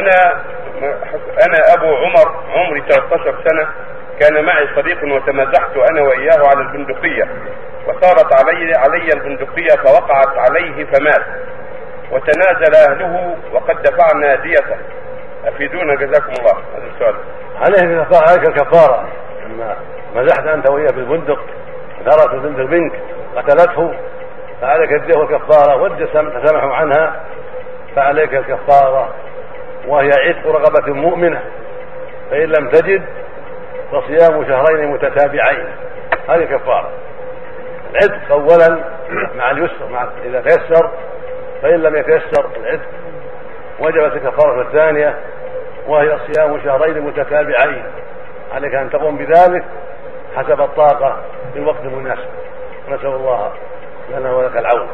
أنا 0.00 0.42
أنا 1.46 1.74
أبو 1.74 1.96
عمر 1.96 2.34
عمري 2.54 2.82
13 2.88 3.34
سنة 3.44 3.68
كان 4.20 4.44
معي 4.44 4.68
صديق 4.76 5.14
وتمازحت 5.14 5.76
أنا 5.90 6.02
وإياه 6.02 6.48
على 6.48 6.60
البندقية 6.60 7.28
وصارت 7.86 8.32
علي 8.32 8.72
علي 8.74 9.08
البندقية 9.14 9.76
فوقعت 9.84 10.38
عليه 10.38 10.84
فمات 10.84 11.24
وتنازل 12.10 12.90
أهله 12.90 13.36
وقد 13.52 13.82
دفعنا 13.82 14.34
ديته. 14.34 14.76
أفيدونا 15.44 15.94
جزاكم 15.94 16.32
الله. 16.38 16.52
هذا 16.76 16.86
السؤال. 16.94 17.14
عليه 17.56 18.06
عليك 18.30 18.48
الكفارة. 18.48 19.08
لما 19.46 19.76
مزحت 20.14 20.46
أنت 20.46 20.70
وياه 20.70 20.90
بالبندق 20.90 21.38
ثارت 22.04 22.34
البندق 22.34 22.64
منك 22.64 22.92
قتلته 23.36 23.94
فعليك 24.60 24.92
الديه 24.92 25.18
والكفارة 25.18 25.76
تسامحوا 26.42 26.74
عنها 26.74 27.20
فعليك 27.96 28.34
الكفارة. 28.34 29.14
وهي 29.86 30.10
عتق 30.10 30.46
رغبة 30.46 30.92
مؤمنة 30.92 31.42
فإن 32.30 32.48
لم 32.48 32.68
تجد 32.68 33.02
فصيام 33.92 34.44
شهرين 34.44 34.90
متتابعين. 34.90 35.66
هذه 36.28 36.44
كفارة. 36.44 36.90
العتق 37.90 38.32
أولا 38.32 38.84
مع 39.34 39.50
اليسر 39.50 39.88
مع 39.90 40.08
إذا 40.24 40.40
تيسر 40.40 40.90
فإن 41.62 41.82
لم 41.82 41.96
يتيسر 41.96 42.46
العتق. 42.56 42.88
وجبت 43.80 44.12
الكفارة 44.12 44.62
الثانية 44.62 45.18
وهي 45.86 46.18
صيام 46.18 46.60
شهرين 46.64 47.00
متتابعين. 47.00 47.84
عليك 48.54 48.74
أن 48.74 48.90
تقوم 48.90 49.16
بذلك 49.16 49.64
حسب 50.36 50.60
الطاقة 50.60 51.16
في 51.52 51.58
الوقت 51.58 51.80
المناسب. 51.84 52.28
نسأل 52.88 53.06
الله 53.06 53.52
لنا 54.10 54.32
ولك 54.32 54.56
العون. 54.56 54.88